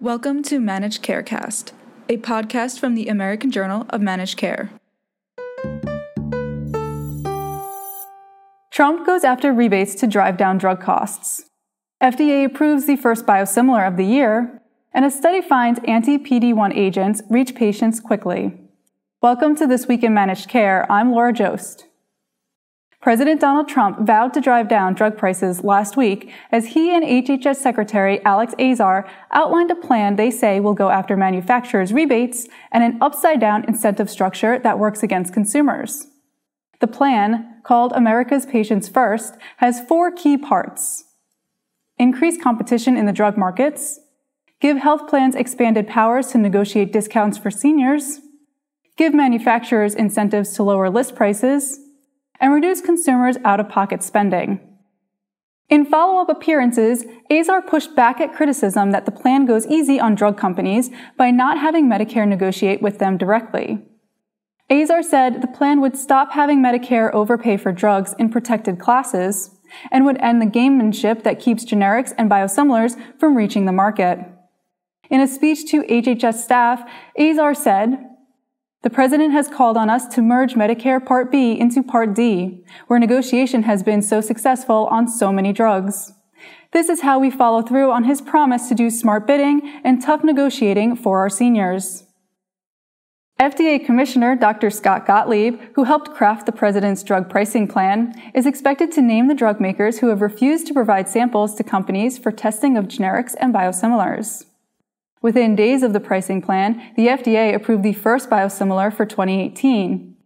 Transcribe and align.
Welcome 0.00 0.42
to 0.44 0.60
Managed 0.60 1.02
Carecast, 1.02 1.72
a 2.08 2.16
podcast 2.16 2.78
from 2.78 2.94
the 2.94 3.08
American 3.08 3.50
Journal 3.50 3.84
of 3.90 4.00
Managed 4.00 4.38
Care. 4.38 4.70
Trump 8.70 9.04
goes 9.04 9.24
after 9.24 9.52
rebates 9.52 9.94
to 9.96 10.06
drive 10.06 10.38
down 10.38 10.56
drug 10.56 10.80
costs. 10.80 11.50
FDA 12.02 12.46
approves 12.46 12.86
the 12.86 12.96
first 12.96 13.26
biosimilar 13.26 13.86
of 13.86 13.98
the 13.98 14.06
year, 14.06 14.62
and 14.94 15.04
a 15.04 15.10
study 15.10 15.42
finds 15.42 15.80
anti 15.86 16.16
PD 16.16 16.54
1 16.54 16.72
agents 16.72 17.20
reach 17.28 17.54
patients 17.54 18.00
quickly. 18.00 18.58
Welcome 19.20 19.54
to 19.56 19.66
This 19.66 19.86
Week 19.86 20.02
in 20.02 20.14
Managed 20.14 20.48
Care. 20.48 20.90
I'm 20.90 21.12
Laura 21.12 21.34
Joszt. 21.34 21.84
President 23.00 23.40
Donald 23.40 23.66
Trump 23.66 24.00
vowed 24.00 24.34
to 24.34 24.42
drive 24.42 24.68
down 24.68 24.92
drug 24.92 25.16
prices 25.16 25.64
last 25.64 25.96
week 25.96 26.30
as 26.52 26.66
he 26.66 26.94
and 26.94 27.02
HHS 27.02 27.56
Secretary 27.56 28.22
Alex 28.26 28.54
Azar 28.58 29.08
outlined 29.32 29.70
a 29.70 29.74
plan 29.74 30.16
they 30.16 30.30
say 30.30 30.60
will 30.60 30.74
go 30.74 30.90
after 30.90 31.16
manufacturers' 31.16 31.94
rebates 31.94 32.46
and 32.70 32.84
an 32.84 32.98
upside 33.00 33.40
down 33.40 33.64
incentive 33.64 34.10
structure 34.10 34.58
that 34.58 34.78
works 34.78 35.02
against 35.02 35.32
consumers. 35.32 36.08
The 36.80 36.86
plan, 36.86 37.62
called 37.62 37.92
America's 37.92 38.44
Patients 38.44 38.88
First, 38.88 39.34
has 39.58 39.80
four 39.80 40.10
key 40.10 40.36
parts. 40.36 41.04
Increase 41.98 42.42
competition 42.42 42.98
in 42.98 43.06
the 43.06 43.12
drug 43.14 43.38
markets, 43.38 43.98
give 44.60 44.76
health 44.76 45.08
plans 45.08 45.34
expanded 45.34 45.88
powers 45.88 46.28
to 46.28 46.38
negotiate 46.38 46.92
discounts 46.92 47.38
for 47.38 47.50
seniors, 47.50 48.20
give 48.98 49.14
manufacturers 49.14 49.94
incentives 49.94 50.52
to 50.52 50.62
lower 50.62 50.90
list 50.90 51.14
prices, 51.14 51.80
and 52.40 52.52
reduce 52.52 52.80
consumers' 52.80 53.36
out 53.44 53.60
of 53.60 53.68
pocket 53.68 54.02
spending. 54.02 54.60
In 55.68 55.84
follow 55.84 56.20
up 56.20 56.28
appearances, 56.28 57.04
Azar 57.30 57.62
pushed 57.62 57.94
back 57.94 58.20
at 58.20 58.34
criticism 58.34 58.90
that 58.90 59.06
the 59.06 59.12
plan 59.12 59.46
goes 59.46 59.68
easy 59.68 60.00
on 60.00 60.16
drug 60.16 60.36
companies 60.36 60.90
by 61.16 61.30
not 61.30 61.58
having 61.58 61.88
Medicare 61.88 62.26
negotiate 62.26 62.82
with 62.82 62.98
them 62.98 63.16
directly. 63.16 63.78
Azar 64.68 65.02
said 65.02 65.42
the 65.42 65.46
plan 65.46 65.80
would 65.80 65.96
stop 65.96 66.32
having 66.32 66.60
Medicare 66.60 67.12
overpay 67.12 67.56
for 67.56 67.70
drugs 67.70 68.14
in 68.18 68.30
protected 68.30 68.80
classes 68.80 69.50
and 69.92 70.04
would 70.04 70.18
end 70.18 70.42
the 70.42 70.46
gamemanship 70.46 71.22
that 71.22 71.38
keeps 71.38 71.64
generics 71.64 72.12
and 72.18 72.28
biosimilars 72.28 72.96
from 73.18 73.36
reaching 73.36 73.66
the 73.66 73.72
market. 73.72 74.18
In 75.08 75.20
a 75.20 75.28
speech 75.28 75.70
to 75.70 75.82
HHS 75.82 76.34
staff, 76.34 76.88
Azar 77.18 77.54
said, 77.54 78.09
the 78.82 78.90
president 78.90 79.32
has 79.32 79.46
called 79.46 79.76
on 79.76 79.90
us 79.90 80.06
to 80.08 80.22
merge 80.22 80.54
Medicare 80.54 81.04
Part 81.04 81.30
B 81.30 81.58
into 81.58 81.82
Part 81.82 82.14
D, 82.14 82.64
where 82.86 82.98
negotiation 82.98 83.64
has 83.64 83.82
been 83.82 84.00
so 84.00 84.20
successful 84.20 84.88
on 84.90 85.06
so 85.06 85.30
many 85.30 85.52
drugs. 85.52 86.12
This 86.72 86.88
is 86.88 87.02
how 87.02 87.18
we 87.18 87.30
follow 87.30 87.62
through 87.62 87.90
on 87.90 88.04
his 88.04 88.22
promise 88.22 88.68
to 88.68 88.74
do 88.74 88.90
smart 88.90 89.26
bidding 89.26 89.80
and 89.84 90.00
tough 90.00 90.24
negotiating 90.24 90.96
for 90.96 91.18
our 91.18 91.28
seniors. 91.28 92.04
FDA 93.38 93.84
Commissioner 93.84 94.36
Dr. 94.36 94.70
Scott 94.70 95.06
Gottlieb, 95.06 95.58
who 95.74 95.84
helped 95.84 96.14
craft 96.14 96.46
the 96.46 96.52
president's 96.52 97.02
drug 97.02 97.28
pricing 97.28 97.66
plan, 97.66 98.14
is 98.34 98.46
expected 98.46 98.92
to 98.92 99.02
name 99.02 99.28
the 99.28 99.34
drug 99.34 99.60
makers 99.60 99.98
who 99.98 100.08
have 100.08 100.20
refused 100.20 100.66
to 100.66 100.74
provide 100.74 101.08
samples 101.08 101.54
to 101.54 101.64
companies 101.64 102.18
for 102.18 102.30
testing 102.30 102.76
of 102.76 102.86
generics 102.86 103.34
and 103.40 103.52
biosimilars. 103.52 104.44
Within 105.22 105.54
days 105.54 105.82
of 105.82 105.92
the 105.92 106.00
pricing 106.00 106.40
plan, 106.40 106.92
the 106.96 107.08
FDA 107.08 107.54
approved 107.54 107.82
the 107.82 107.92
first 107.92 108.30
biosimilar 108.30 108.94
for 108.94 109.04
2018. 109.04 110.16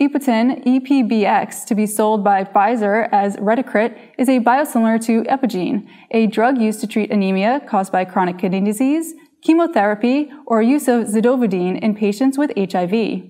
Epoetin 0.00 0.64
EPBX, 0.64 1.64
to 1.66 1.74
be 1.74 1.86
sold 1.86 2.22
by 2.22 2.44
Pfizer 2.44 3.08
as 3.10 3.36
Retacrit, 3.36 3.96
is 4.18 4.28
a 4.28 4.40
biosimilar 4.40 5.04
to 5.06 5.22
Epogen, 5.24 5.88
a 6.10 6.26
drug 6.26 6.58
used 6.58 6.80
to 6.80 6.86
treat 6.86 7.10
anemia 7.10 7.60
caused 7.68 7.90
by 7.90 8.04
chronic 8.04 8.38
kidney 8.38 8.60
disease, 8.60 9.14
chemotherapy, 9.42 10.30
or 10.46 10.62
use 10.62 10.88
of 10.88 11.06
zidovudine 11.06 11.80
in 11.80 11.94
patients 11.94 12.38
with 12.38 12.52
HIV. 12.56 13.22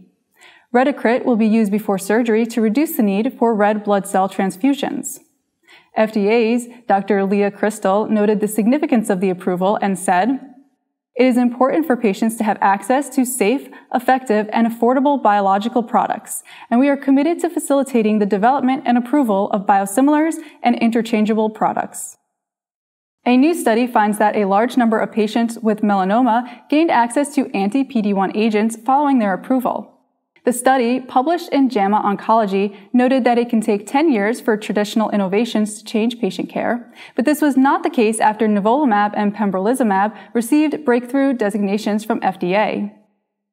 Retacrit 0.75 1.25
will 1.25 1.37
be 1.37 1.47
used 1.47 1.71
before 1.71 1.99
surgery 1.99 2.45
to 2.47 2.61
reduce 2.61 2.97
the 2.97 3.03
need 3.03 3.35
for 3.39 3.55
red 3.55 3.85
blood 3.85 4.07
cell 4.07 4.29
transfusions. 4.29 5.21
FDA's 5.97 6.67
Dr. 6.89 7.25
Leah 7.25 7.51
Christl 7.51 8.11
noted 8.11 8.41
the 8.41 8.49
significance 8.49 9.09
of 9.09 9.21
the 9.21 9.31
approval 9.31 9.79
and 9.81 9.99
said, 9.99 10.54
it 11.17 11.27
is 11.27 11.37
important 11.37 11.87
for 11.87 11.97
patients 11.97 12.37
to 12.37 12.45
have 12.45 12.59
access 12.61 13.09
to 13.11 13.25
safe, 13.25 13.69
effective, 13.95 14.49
and 14.53 14.67
affordable 14.67 15.23
biological 15.23 15.83
products, 15.83 16.43
and 16.71 16.81
we 16.81 16.89
are 16.89 16.97
committed 16.97 17.39
to 17.41 17.51
facilitating 17.51 18.19
the 18.19 18.27
development 18.27 18.83
and 18.85 18.99
approval 18.99 19.49
of 19.51 19.67
biosimilars 19.67 20.35
and 20.63 20.77
interchangeable 20.81 21.51
products. 21.51 22.17
A 23.27 23.37
new 23.37 23.55
study 23.55 23.87
finds 23.87 24.19
that 24.19 24.37
a 24.37 24.45
large 24.45 24.77
number 24.77 24.99
of 24.99 25.13
patients 25.13 25.57
with 25.59 25.81
melanoma 25.81 26.69
gained 26.69 26.91
access 26.91 27.35
to 27.37 27.51
anti-PD-1 27.57 28.37
agents 28.37 28.77
following 28.77 29.19
their 29.19 29.33
approval. 29.33 29.94
The 30.45 30.53
study, 30.53 31.01
published 31.01 31.49
in 31.49 31.71
JAMA 31.71 32.03
Oncology, 32.03 32.77
noted 32.93 33.25
that 33.25 33.39
it 33.39 33.49
can 33.49 33.63
take 33.63 33.87
10 33.87 34.13
years 34.13 34.43
for 34.43 34.59
traditional 34.59 35.09
innovations 35.09 35.79
to 35.79 35.85
change 35.85 36.21
patient 36.21 36.51
care, 36.51 36.93
but 37.17 37.25
this 37.25 37.41
was 37.41 37.57
not 37.57 37.83
the 37.83 37.89
case 37.89 38.21
after 38.21 38.47
nivolumab 38.47 39.13
and 39.17 39.35
pembrolizumab 39.35 40.15
received 40.35 40.85
breakthrough 40.85 41.33
designations 41.33 42.05
from 42.05 42.21
FDA. 42.21 42.93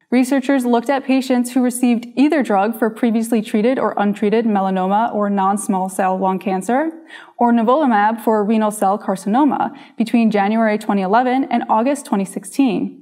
Researchers 0.10 0.66
looked 0.66 0.90
at 0.90 1.06
patients 1.06 1.54
who 1.54 1.64
received 1.64 2.08
either 2.18 2.44
drug 2.44 2.78
for 2.78 2.90
previously 2.90 3.42
treated 3.42 3.80
or 3.80 3.94
untreated 3.96 4.44
melanoma 4.44 5.16
or 5.16 5.30
non-small 5.30 5.88
cell 5.88 6.18
lung 6.18 6.40
cancer, 6.40 6.92
or 7.38 7.54
nivolumab 7.54 8.20
for 8.20 8.44
renal 8.44 8.72
cell 8.72 9.00
carcinoma 9.00 9.74
between 9.98 10.30
January 10.30 10.78
2011 10.78 11.46
and 11.46 11.64
August 11.70 12.04
2016. 12.04 13.01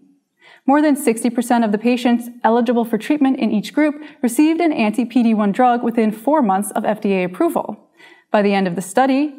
More 0.70 0.84
than 0.84 0.96
60% 0.96 1.66
of 1.66 1.72
the 1.72 1.80
patients 1.80 2.30
eligible 2.44 2.86
for 2.86 3.00
treatment 3.00 3.40
in 3.40 3.50
each 3.50 3.74
group 3.74 3.96
received 4.22 4.62
an 4.62 4.72
anti-PD-1 4.72 5.52
drug 5.52 5.82
within 5.82 6.12
four 6.12 6.44
months 6.44 6.70
of 6.76 6.84
FDA 6.84 7.26
approval. 7.26 7.90
By 8.30 8.44
the 8.44 8.54
end 8.54 8.68
of 8.68 8.76
the 8.76 8.82
study, 8.84 9.34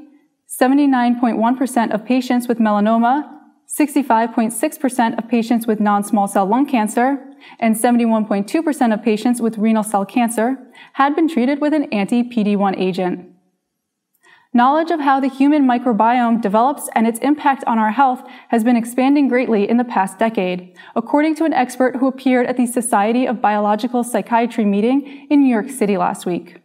79.1% 0.61 1.95
of 1.95 2.05
patients 2.05 2.49
with 2.49 2.59
melanoma, 2.59 3.31
65.6% 3.69 5.19
of 5.19 5.29
patients 5.29 5.69
with 5.69 5.79
non-small 5.79 6.27
cell 6.27 6.47
lung 6.47 6.67
cancer, 6.67 7.25
and 7.61 7.77
71.2% 7.77 8.93
of 8.93 9.01
patients 9.01 9.41
with 9.41 9.57
renal 9.57 9.85
cell 9.85 10.05
cancer 10.05 10.59
had 10.95 11.15
been 11.15 11.29
treated 11.29 11.61
with 11.61 11.73
an 11.73 11.85
anti-PD-1 11.93 12.77
agent. 12.77 13.30
Knowledge 14.53 14.91
of 14.91 14.99
how 14.99 15.21
the 15.21 15.29
human 15.29 15.65
microbiome 15.65 16.43
develops 16.43 16.89
and 16.97 17.07
its 17.07 17.21
impact 17.21 17.63
on 17.69 17.79
our 17.79 17.93
health 17.93 18.25
has 18.49 18.65
been 18.65 18.75
expanding 18.75 19.29
greatly 19.29 19.69
in 19.69 19.77
the 19.77 19.85
past 19.85 20.19
decade, 20.19 20.77
according 20.97 21.37
to 21.37 21.45
an 21.45 21.53
expert 21.53 21.97
who 21.97 22.09
appeared 22.09 22.47
at 22.47 22.57
the 22.57 22.67
Society 22.67 23.27
of 23.27 23.41
Biological 23.41 24.03
Psychiatry 24.03 24.65
meeting 24.65 25.29
in 25.31 25.41
New 25.41 25.49
York 25.49 25.71
City 25.71 25.97
last 25.97 26.27
week. 26.27 26.61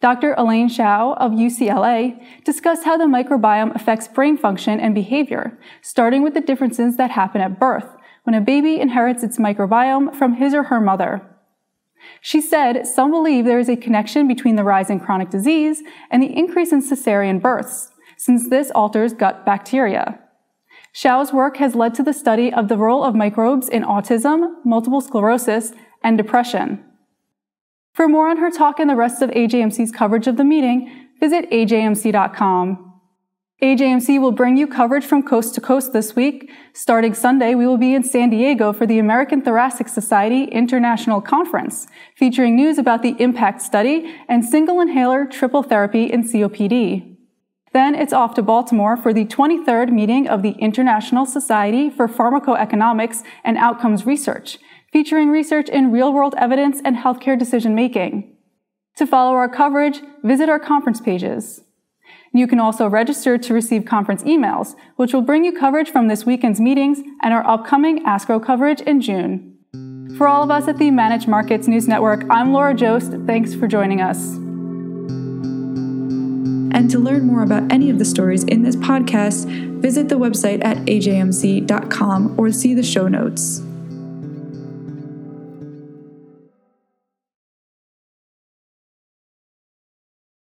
Dr. 0.00 0.34
Elaine 0.38 0.70
Hsiao 0.70 1.14
of 1.18 1.32
UCLA 1.32 2.18
discussed 2.42 2.84
how 2.84 2.96
the 2.96 3.04
microbiome 3.04 3.74
affects 3.74 4.08
brain 4.08 4.38
function 4.38 4.80
and 4.80 4.94
behavior, 4.94 5.58
starting 5.82 6.22
with 6.22 6.32
the 6.32 6.40
differences 6.40 6.96
that 6.96 7.10
happen 7.10 7.42
at 7.42 7.60
birth, 7.60 7.96
when 8.22 8.34
a 8.34 8.40
baby 8.40 8.80
inherits 8.80 9.22
its 9.22 9.36
microbiome 9.36 10.14
from 10.14 10.36
his 10.36 10.54
or 10.54 10.64
her 10.64 10.80
mother. 10.80 11.33
She 12.20 12.40
said 12.40 12.86
some 12.86 13.10
believe 13.10 13.44
there 13.44 13.58
is 13.58 13.68
a 13.68 13.76
connection 13.76 14.26
between 14.26 14.56
the 14.56 14.64
rise 14.64 14.90
in 14.90 15.00
chronic 15.00 15.30
disease 15.30 15.82
and 16.10 16.22
the 16.22 16.36
increase 16.36 16.72
in 16.72 16.82
cesarean 16.82 17.40
births, 17.40 17.90
since 18.16 18.48
this 18.48 18.70
alters 18.70 19.12
gut 19.12 19.44
bacteria. 19.44 20.18
Hsiao's 20.94 21.32
work 21.32 21.56
has 21.56 21.74
led 21.74 21.94
to 21.94 22.02
the 22.02 22.12
study 22.12 22.52
of 22.52 22.68
the 22.68 22.78
role 22.78 23.02
of 23.02 23.14
microbes 23.14 23.68
in 23.68 23.82
autism, 23.82 24.54
multiple 24.64 25.00
sclerosis, 25.00 25.72
and 26.02 26.16
depression. 26.16 26.84
For 27.92 28.08
more 28.08 28.28
on 28.28 28.38
her 28.38 28.50
talk 28.50 28.78
and 28.78 28.88
the 28.90 28.96
rest 28.96 29.22
of 29.22 29.30
AJMC's 29.30 29.92
coverage 29.92 30.26
of 30.26 30.36
the 30.36 30.44
meeting, 30.44 31.08
visit 31.20 31.50
ajmc.com. 31.50 32.83
AJMC 33.64 34.20
will 34.20 34.30
bring 34.30 34.58
you 34.58 34.66
coverage 34.66 35.06
from 35.06 35.22
coast 35.22 35.54
to 35.54 35.60
coast 35.62 35.94
this 35.94 36.14
week. 36.14 36.50
Starting 36.74 37.14
Sunday, 37.14 37.54
we 37.54 37.66
will 37.66 37.78
be 37.78 37.94
in 37.94 38.04
San 38.04 38.28
Diego 38.28 38.74
for 38.74 38.84
the 38.86 38.98
American 38.98 39.40
Thoracic 39.40 39.88
Society 39.88 40.44
International 40.44 41.22
Conference, 41.22 41.86
featuring 42.14 42.56
news 42.56 42.76
about 42.76 43.00
the 43.00 43.14
IMPACT 43.14 43.62
study 43.62 44.14
and 44.28 44.44
single 44.44 44.82
inhaler 44.82 45.24
triple 45.24 45.62
therapy 45.62 46.12
in 46.12 46.24
COPD. 46.24 47.16
Then 47.72 47.94
it's 47.94 48.12
off 48.12 48.34
to 48.34 48.42
Baltimore 48.42 48.98
for 48.98 49.14
the 49.14 49.24
23rd 49.24 49.90
meeting 49.90 50.28
of 50.28 50.42
the 50.42 50.56
International 50.58 51.24
Society 51.24 51.88
for 51.88 52.06
Pharmacoeconomics 52.06 53.22
and 53.44 53.56
Outcomes 53.56 54.04
Research, 54.04 54.58
featuring 54.92 55.30
research 55.30 55.70
in 55.70 55.90
real 55.90 56.12
world 56.12 56.34
evidence 56.36 56.82
and 56.84 56.98
healthcare 56.98 57.38
decision 57.38 57.74
making. 57.74 58.36
To 58.96 59.06
follow 59.06 59.32
our 59.32 59.48
coverage, 59.48 60.02
visit 60.22 60.50
our 60.50 60.60
conference 60.60 61.00
pages. 61.00 61.63
You 62.34 62.48
can 62.48 62.58
also 62.58 62.88
register 62.88 63.38
to 63.38 63.54
receive 63.54 63.84
conference 63.84 64.24
emails, 64.24 64.74
which 64.96 65.14
will 65.14 65.22
bring 65.22 65.44
you 65.44 65.56
coverage 65.56 65.88
from 65.88 66.08
this 66.08 66.26
weekend's 66.26 66.60
meetings 66.60 66.98
and 67.22 67.32
our 67.32 67.46
upcoming 67.46 68.04
ASCO 68.04 68.44
coverage 68.44 68.80
in 68.80 69.00
June. 69.00 69.56
For 70.18 70.26
all 70.26 70.42
of 70.42 70.50
us 70.50 70.66
at 70.66 70.78
the 70.78 70.90
Managed 70.90 71.28
Markets 71.28 71.68
News 71.68 71.86
Network, 71.86 72.24
I'm 72.28 72.52
Laura 72.52 72.74
Joszt. 72.74 73.24
Thanks 73.24 73.54
for 73.54 73.68
joining 73.68 74.00
us. 74.00 74.34
And 76.74 76.90
to 76.90 76.98
learn 76.98 77.24
more 77.24 77.44
about 77.44 77.72
any 77.72 77.88
of 77.88 78.00
the 78.00 78.04
stories 78.04 78.42
in 78.42 78.62
this 78.62 78.74
podcast, 78.74 79.46
visit 79.80 80.08
the 80.08 80.18
website 80.18 80.64
at 80.64 80.76
ajmc.com 80.78 82.34
or 82.36 82.50
see 82.50 82.74
the 82.74 82.82
show 82.82 83.06
notes. 83.06 83.62